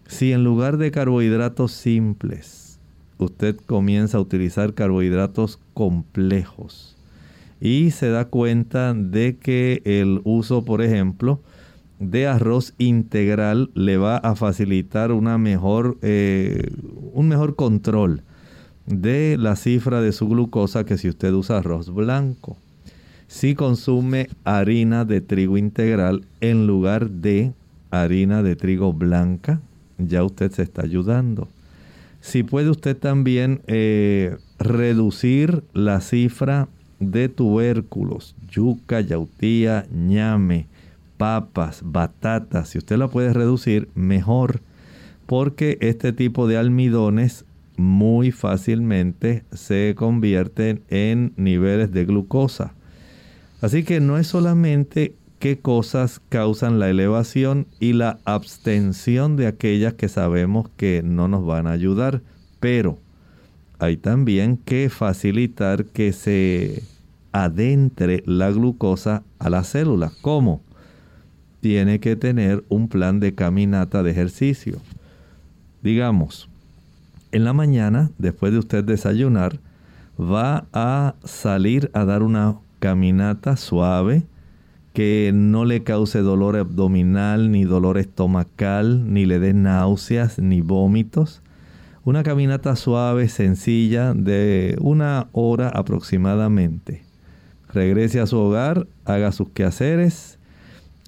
[0.07, 2.79] Si en lugar de carbohidratos simples,
[3.19, 6.97] usted comienza a utilizar carbohidratos complejos
[7.61, 11.41] y se da cuenta de que el uso, por ejemplo,
[12.03, 16.71] de arroz integral le va a facilitar una mejor, eh,
[17.13, 18.23] un mejor control
[18.87, 22.57] de la cifra de su glucosa que si usted usa arroz blanco.
[23.29, 27.53] Si consume harina de trigo integral en lugar de
[27.91, 29.61] harina de trigo blanca,
[29.97, 31.49] ya usted se está ayudando.
[32.21, 40.67] Si puede usted también eh, reducir la cifra de tubérculos, yuca, yautía, ñame,
[41.23, 44.61] papas, batatas, si usted la puede reducir, mejor,
[45.27, 47.45] porque este tipo de almidones
[47.77, 52.75] muy fácilmente se convierten en niveles de glucosa.
[53.61, 59.95] Así que no es solamente qué cosas causan la elevación y la abstención de aquellas
[59.95, 62.21] que sabemos que no nos van a ayudar,
[62.59, 62.99] pero
[63.79, 66.83] hay también que facilitar que se
[67.31, 70.15] adentre la glucosa a las células.
[70.21, 70.63] ¿Cómo?
[71.63, 74.79] Tiene que tener un plan de caminata de ejercicio.
[75.81, 76.49] Digamos,
[77.31, 79.61] en la mañana, después de usted desayunar,
[80.21, 84.25] va a salir a dar una caminata suave
[84.93, 91.43] que no le cause dolor abdominal, ni dolor estomacal, ni le dé náuseas, ni vómitos.
[92.03, 97.05] Una caminata suave, sencilla, de una hora aproximadamente.
[97.73, 100.41] Regrese a su hogar, haga sus quehaceres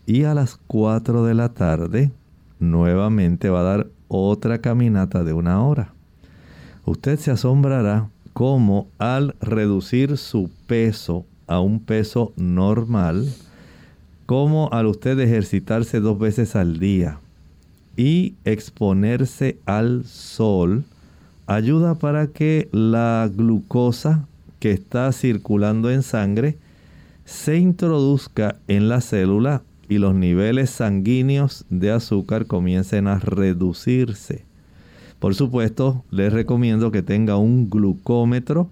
[0.07, 2.13] y a las 4 de la tarde
[2.59, 5.93] nuevamente va a dar otra caminata de una hora.
[6.85, 13.29] Usted se asombrará cómo al reducir su peso a un peso normal,
[14.27, 17.19] como al usted ejercitarse dos veces al día
[17.97, 20.85] y exponerse al sol,
[21.47, 24.27] ayuda para que la glucosa
[24.59, 26.57] que está circulando en sangre
[27.25, 34.45] se introduzca en la célula y los niveles sanguíneos de azúcar comiencen a reducirse.
[35.18, 38.70] Por supuesto, les recomiendo que tenga un glucómetro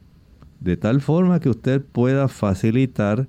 [0.60, 3.26] de tal forma que usted pueda facilitar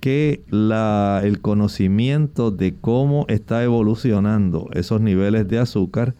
[0.00, 6.14] que el conocimiento de cómo está evolucionando esos niveles de azúcar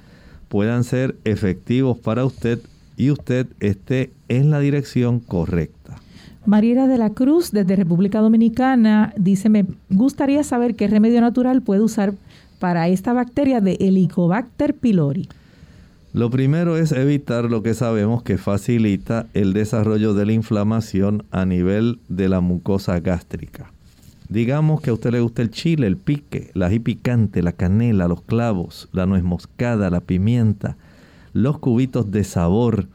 [0.48, 2.60] puedan ser efectivos para usted
[2.96, 6.00] y usted esté en la dirección correcta.
[6.48, 11.82] Mariela de la Cruz, desde República Dominicana, dice, me gustaría saber qué remedio natural puede
[11.82, 12.14] usar
[12.58, 15.28] para esta bacteria de Helicobacter pylori.
[16.14, 21.44] Lo primero es evitar lo que sabemos que facilita el desarrollo de la inflamación a
[21.44, 23.70] nivel de la mucosa gástrica.
[24.30, 26.82] Digamos que a usted le gusta el chile, el pique, la ají
[27.42, 30.78] la canela, los clavos, la nuez moscada, la pimienta,
[31.34, 32.86] los cubitos de sabor,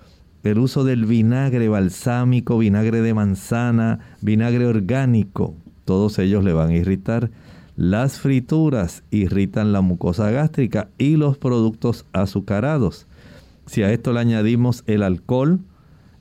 [0.43, 6.75] el uso del vinagre balsámico, vinagre de manzana, vinagre orgánico, todos ellos le van a
[6.75, 7.31] irritar.
[7.75, 13.07] Las frituras irritan la mucosa gástrica y los productos azucarados.
[13.65, 15.59] Si a esto le añadimos el alcohol,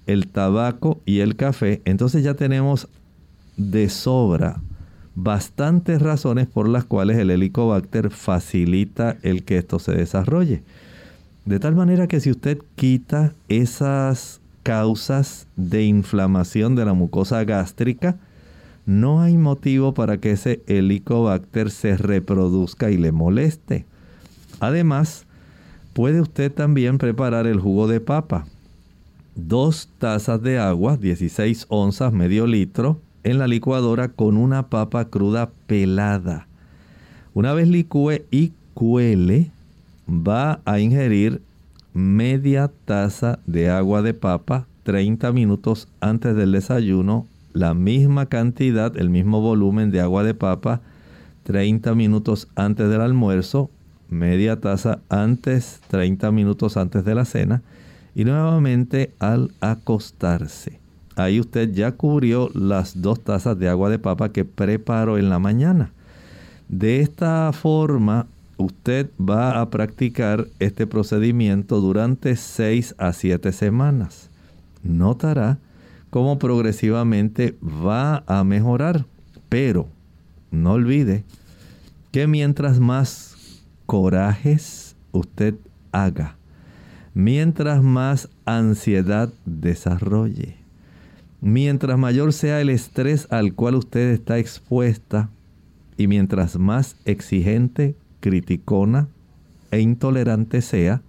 [0.06, 2.88] el tabaco y el café, entonces ya tenemos
[3.56, 4.60] de sobra
[5.14, 10.62] bastantes razones por las cuales el helicobacter facilita el que esto se desarrolle.
[11.44, 18.16] De tal manera que si usted quita esas causas de inflamación de la mucosa gástrica,
[18.86, 23.86] no hay motivo para que ese helicobacter se reproduzca y le moleste.
[24.60, 25.24] Además,
[25.92, 28.46] puede usted también preparar el jugo de papa.
[29.34, 35.50] Dos tazas de agua, 16 onzas, medio litro, en la licuadora con una papa cruda
[35.66, 36.46] pelada.
[37.34, 39.50] Una vez licúe y cuele,
[40.08, 41.42] va a ingerir
[41.94, 49.10] media taza de agua de papa 30 minutos antes del desayuno, la misma cantidad, el
[49.10, 50.80] mismo volumen de agua de papa
[51.44, 53.70] 30 minutos antes del almuerzo,
[54.08, 57.62] media taza antes, 30 minutos antes de la cena
[58.14, 60.78] y nuevamente al acostarse.
[61.16, 65.38] Ahí usted ya cubrió las dos tazas de agua de papa que preparó en la
[65.38, 65.92] mañana.
[66.68, 68.26] De esta forma
[68.62, 74.30] usted va a practicar este procedimiento durante 6 a 7 semanas.
[74.82, 75.58] Notará
[76.10, 79.06] cómo progresivamente va a mejorar,
[79.48, 79.88] pero
[80.50, 81.24] no olvide
[82.10, 85.54] que mientras más corajes usted
[85.92, 86.36] haga,
[87.14, 90.56] mientras más ansiedad desarrolle,
[91.40, 95.30] mientras mayor sea el estrés al cual usted está expuesta
[95.96, 99.08] y mientras más exigente criticona
[99.72, 101.02] e intolerante sea,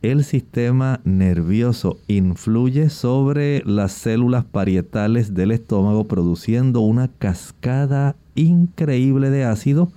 [0.00, 9.44] el sistema nervioso influye sobre las células parietales del estómago produciendo una cascada increíble de
[9.44, 9.92] ácido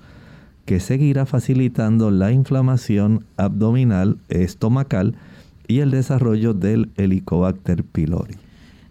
[0.65, 5.15] que seguirá facilitando la inflamación abdominal estomacal
[5.67, 8.36] y el desarrollo del Helicobacter pylori.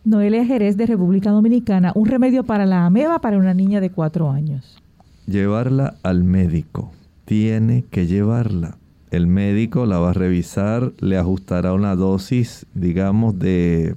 [0.05, 4.31] Noelia Jerez de República Dominicana, un remedio para la ameba para una niña de 4
[4.31, 4.83] años.
[5.27, 6.93] Llevarla al médico
[7.25, 8.77] tiene que llevarla.
[9.11, 13.95] El médico la va a revisar, le ajustará una dosis, digamos, de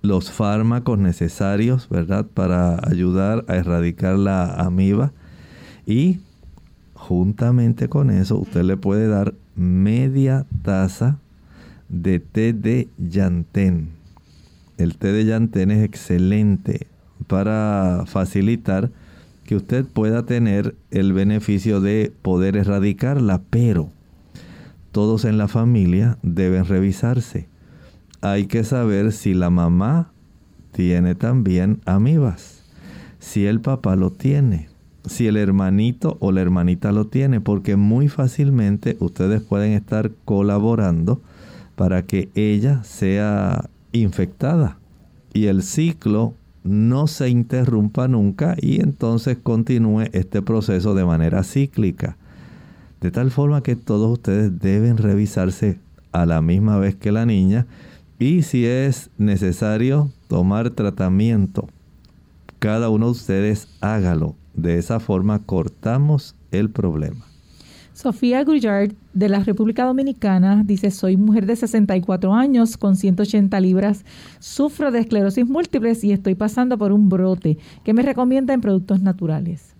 [0.00, 2.24] los fármacos necesarios, ¿verdad?
[2.32, 5.12] Para ayudar a erradicar la amiba.
[5.86, 6.20] Y
[6.94, 11.18] juntamente con eso, usted le puede dar media taza
[11.88, 13.90] de té de llantén.
[14.78, 16.86] El té de llantén es excelente
[17.26, 18.90] para facilitar
[19.48, 23.88] que usted pueda tener el beneficio de poder erradicarla, pero
[24.92, 27.48] todos en la familia deben revisarse.
[28.20, 30.12] Hay que saber si la mamá
[30.72, 32.62] tiene también amibas,
[33.20, 34.68] si el papá lo tiene,
[35.06, 41.22] si el hermanito o la hermanita lo tiene, porque muy fácilmente ustedes pueden estar colaborando
[41.74, 44.78] para que ella sea infectada
[45.32, 46.34] y el ciclo
[46.68, 52.16] no se interrumpa nunca y entonces continúe este proceso de manera cíclica.
[53.00, 55.78] De tal forma que todos ustedes deben revisarse
[56.12, 57.66] a la misma vez que la niña
[58.18, 61.68] y si es necesario tomar tratamiento,
[62.58, 64.34] cada uno de ustedes hágalo.
[64.54, 67.27] De esa forma cortamos el problema.
[67.98, 74.04] Sofía Grullard de la República Dominicana dice, soy mujer de 64 años con 180 libras,
[74.38, 77.58] sufro de esclerosis múltiples y estoy pasando por un brote.
[77.82, 79.74] ¿Qué me recomienda en productos naturales?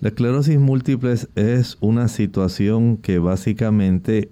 [0.00, 4.28] La esclerosis múltiple es una situación que básicamente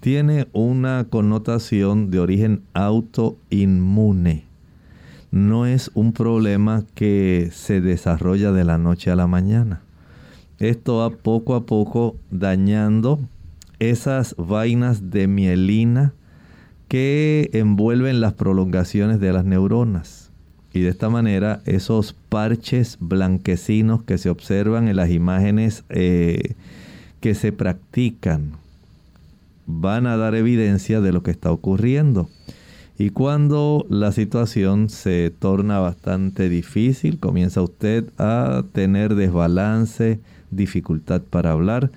[0.00, 4.42] tiene una connotación de origen autoinmune.
[5.30, 9.82] No es un problema que se desarrolla de la noche a la mañana
[10.60, 13.18] esto va poco a poco dañando
[13.78, 16.12] esas vainas de mielina
[16.88, 20.30] que envuelven las prolongaciones de las neuronas.
[20.72, 26.54] Y de esta manera esos parches blanquecinos que se observan en las imágenes eh,
[27.20, 28.52] que se practican
[29.66, 32.28] van a dar evidencia de lo que está ocurriendo.
[32.98, 40.20] Y cuando la situación se torna bastante difícil, comienza usted a tener desbalance,
[40.50, 41.90] dificultad para hablar.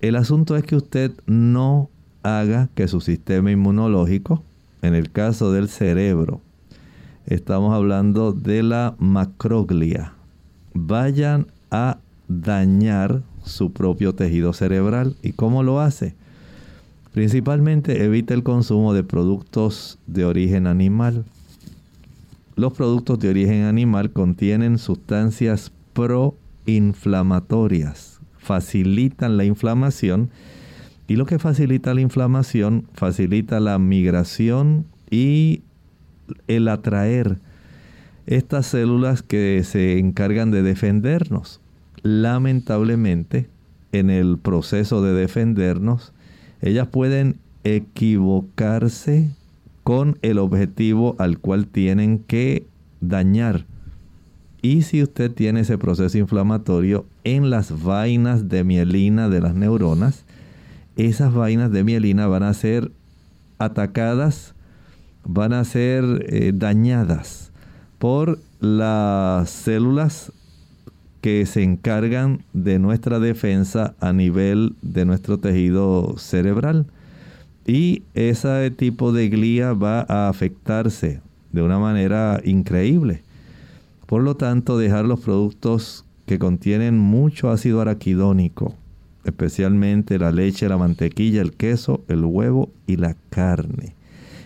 [0.00, 1.88] El asunto es que usted no
[2.22, 4.42] haga que su sistema inmunológico,
[4.82, 6.40] en el caso del cerebro,
[7.26, 10.14] estamos hablando de la macroglia,
[10.74, 11.98] vayan a
[12.28, 15.16] dañar su propio tejido cerebral.
[15.22, 16.14] ¿Y cómo lo hace?
[17.12, 21.24] Principalmente evite el consumo de productos de origen animal.
[22.56, 26.34] Los productos de origen animal contienen sustancias pro
[26.66, 30.30] inflamatorias, facilitan la inflamación
[31.06, 35.62] y lo que facilita la inflamación facilita la migración y
[36.48, 37.38] el atraer
[38.26, 41.60] estas células que se encargan de defendernos.
[42.02, 43.48] Lamentablemente,
[43.92, 46.12] en el proceso de defendernos,
[46.60, 49.30] ellas pueden equivocarse
[49.82, 52.66] con el objetivo al cual tienen que
[53.00, 53.66] dañar.
[54.62, 60.24] Y si usted tiene ese proceso inflamatorio en las vainas de mielina de las neuronas,
[60.96, 62.92] esas vainas de mielina van a ser
[63.58, 64.54] atacadas,
[65.24, 67.50] van a ser eh, dañadas
[67.98, 70.32] por las células
[71.22, 76.86] que se encargan de nuestra defensa a nivel de nuestro tejido cerebral.
[77.66, 83.22] Y ese tipo de glía va a afectarse de una manera increíble.
[84.12, 88.74] Por lo tanto, dejar los productos que contienen mucho ácido araquidónico,
[89.24, 93.94] especialmente la leche, la mantequilla, el queso, el huevo y la carne.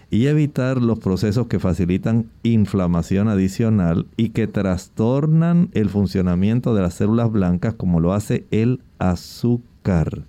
[0.09, 6.95] Y evitar los procesos que facilitan inflamación adicional y que trastornan el funcionamiento de las
[6.95, 10.23] células blancas como lo hace el azúcar.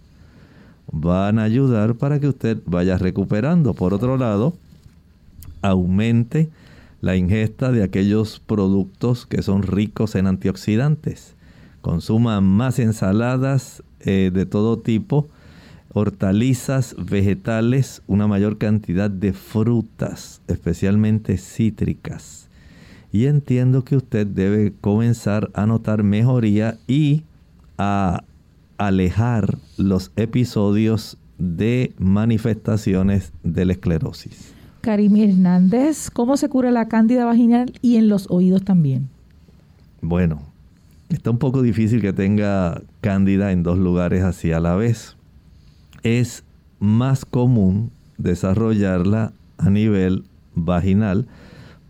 [0.91, 3.75] Van a ayudar para que usted vaya recuperando.
[3.75, 4.55] Por otro lado,
[5.61, 6.49] aumente
[7.01, 11.35] la ingesta de aquellos productos que son ricos en antioxidantes.
[11.81, 15.27] Consuma más ensaladas eh, de todo tipo,
[15.93, 22.49] hortalizas, vegetales, una mayor cantidad de frutas, especialmente cítricas.
[23.11, 27.23] Y entiendo que usted debe comenzar a notar mejoría y
[27.77, 28.23] a
[28.77, 34.56] alejar los episodios de manifestaciones de la esclerosis.
[34.81, 39.09] Karim Hernández, ¿cómo se cura la cándida vaginal y en los oídos también?
[40.01, 40.41] Bueno,
[41.09, 45.15] está un poco difícil que tenga cándida en dos lugares así a la vez.
[46.03, 46.43] Es
[46.79, 50.23] más común desarrollarla a nivel
[50.55, 51.27] vaginal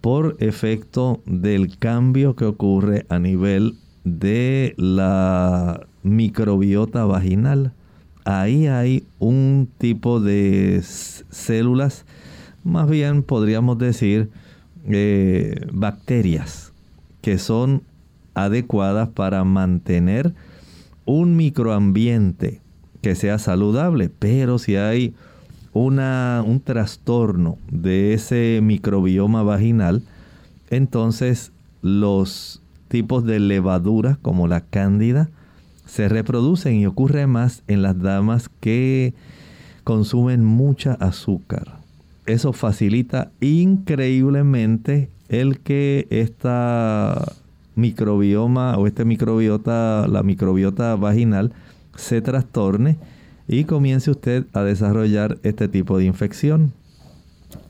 [0.02, 7.74] por efecto del cambio que ocurre a nivel de la microbiota vaginal.
[8.24, 12.06] Ahí hay un tipo de células,
[12.68, 14.30] más bien podríamos decir
[14.88, 16.74] eh, bacterias,
[17.22, 17.82] que son
[18.34, 20.34] adecuadas para mantener
[21.06, 22.62] un microambiente
[23.02, 25.16] que sea saludable, pero si hay
[25.72, 30.04] una, un trastorno de ese microbioma vaginal,
[30.70, 35.30] entonces los tipos de levaduras como la cándida
[35.86, 39.14] se reproducen y ocurre más en las damas que
[39.86, 41.77] consumen mucha azúcar.
[42.28, 47.34] Eso facilita increíblemente el que esta
[47.76, 51.54] microbioma o este microbiota, la microbiota vaginal,
[51.96, 52.98] se trastorne
[53.48, 56.74] y comience usted a desarrollar este tipo de infección.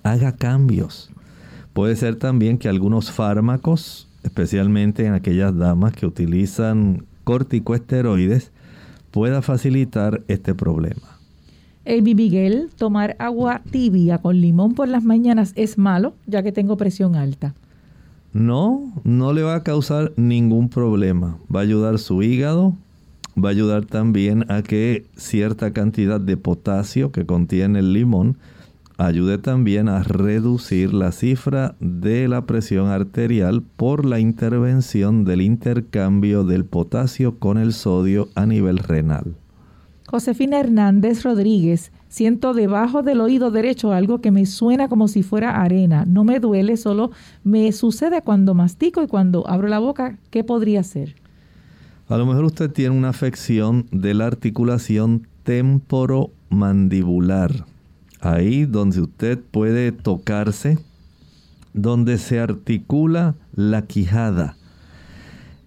[0.02, 1.12] Haga cambios.
[1.74, 8.52] Puede ser también que algunos fármacos, especialmente en aquellas damas que utilizan corticoesteroides,
[9.12, 11.17] pueda facilitar este problema.
[11.88, 16.76] El Miguel, tomar agua tibia con limón por las mañanas es malo, ya que tengo
[16.76, 17.56] presión alta.
[18.34, 21.38] No, no le va a causar ningún problema.
[21.50, 22.74] Va a ayudar su hígado,
[23.42, 28.38] va a ayudar también a que cierta cantidad de potasio que contiene el limón
[28.98, 36.44] ayude también a reducir la cifra de la presión arterial por la intervención del intercambio
[36.44, 39.36] del potasio con el sodio a nivel renal.
[40.10, 45.62] Josefina Hernández Rodríguez, siento debajo del oído derecho algo que me suena como si fuera
[45.62, 46.06] arena.
[46.08, 47.12] No me duele, solo
[47.44, 50.18] me sucede cuando mastico y cuando abro la boca.
[50.30, 51.16] ¿Qué podría ser?
[52.08, 57.66] A lo mejor usted tiene una afección de la articulación temporomandibular.
[58.22, 60.80] Ahí donde usted puede tocarse,
[61.74, 64.56] donde se articula la quijada.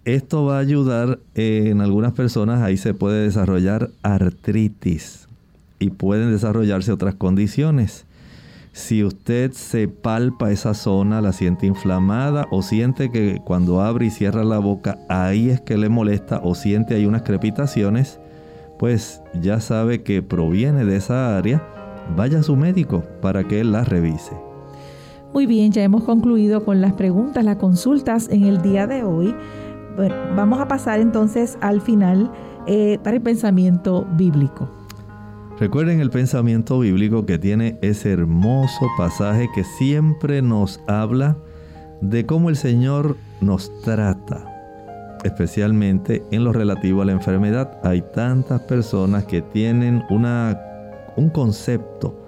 [0.05, 5.27] Esto va a ayudar en algunas personas, ahí se puede desarrollar artritis
[5.77, 8.05] y pueden desarrollarse otras condiciones.
[8.73, 14.09] Si usted se palpa esa zona, la siente inflamada o siente que cuando abre y
[14.09, 18.19] cierra la boca ahí es que le molesta o siente hay unas crepitaciones,
[18.79, 21.61] pues ya sabe que proviene de esa área,
[22.17, 24.31] vaya a su médico para que él la revise.
[25.33, 29.35] Muy bien, ya hemos concluido con las preguntas, las consultas en el día de hoy.
[30.35, 32.31] Vamos a pasar entonces al final
[32.67, 34.69] eh, para el pensamiento bíblico.
[35.59, 41.37] Recuerden el pensamiento bíblico que tiene ese hermoso pasaje que siempre nos habla
[42.01, 44.43] de cómo el Señor nos trata,
[45.23, 47.79] especialmente en lo relativo a la enfermedad.
[47.83, 50.59] Hay tantas personas que tienen una,
[51.15, 52.19] un concepto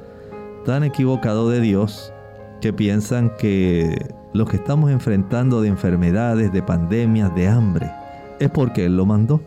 [0.64, 2.14] tan equivocado de Dios
[2.62, 7.92] que piensan que lo que estamos enfrentando de enfermedades, de pandemias, de hambre,
[8.40, 9.42] es porque Él lo mandó.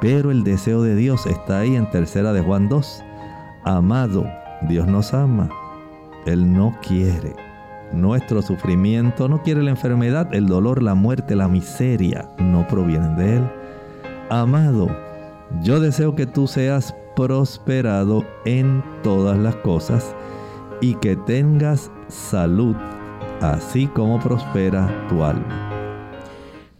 [0.00, 3.04] Pero el deseo de Dios está ahí en tercera de Juan 2.
[3.64, 4.26] Amado,
[4.62, 5.50] Dios nos ama.
[6.24, 7.34] Él no quiere
[7.92, 13.36] nuestro sufrimiento, no quiere la enfermedad, el dolor, la muerte, la miseria, no provienen de
[13.36, 13.50] Él.
[14.30, 14.88] Amado,
[15.62, 20.14] yo deseo que tú seas prosperado en todas las cosas
[20.80, 22.76] y que tengas salud,
[23.40, 25.79] así como prospera tu alma.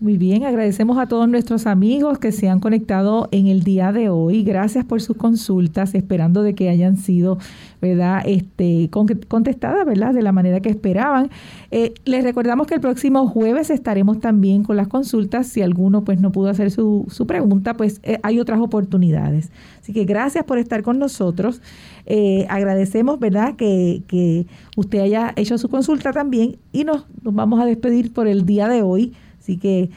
[0.00, 4.08] Muy bien, agradecemos a todos nuestros amigos que se han conectado en el día de
[4.08, 4.44] hoy.
[4.44, 7.36] Gracias por sus consultas, esperando de que hayan sido,
[7.82, 8.22] ¿verdad?
[8.24, 10.14] Este, contestadas, ¿verdad?
[10.14, 11.28] De la manera que esperaban.
[11.70, 15.48] Eh, les recordamos que el próximo jueves estaremos también con las consultas.
[15.48, 19.50] Si alguno pues no pudo hacer su, su pregunta, pues eh, hay otras oportunidades.
[19.82, 21.60] Así que gracias por estar con nosotros.
[22.06, 23.54] Eh, agradecemos, ¿verdad?
[23.54, 24.46] Que, que
[24.78, 28.66] usted haya hecho su consulta también y nos, nos vamos a despedir por el día
[28.66, 29.12] de hoy
[29.50, 29.90] Así que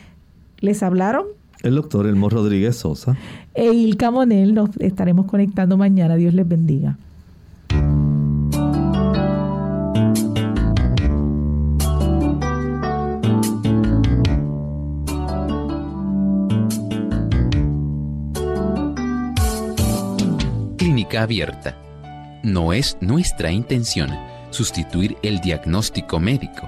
[0.62, 1.26] les hablaron.
[1.62, 3.16] El doctor Elmo Rodríguez Sosa.
[3.54, 6.16] E Ilka Monel, nos estaremos conectando mañana.
[6.16, 6.98] Dios les bendiga.
[20.78, 21.78] Clínica abierta.
[22.42, 24.10] No es nuestra intención
[24.50, 26.68] sustituir el diagnóstico médico